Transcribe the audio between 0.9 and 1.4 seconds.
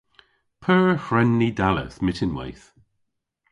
hwren